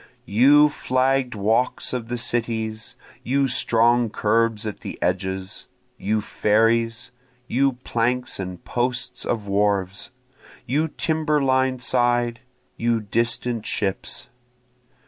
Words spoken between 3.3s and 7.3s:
strong curbs at the edges! You ferries!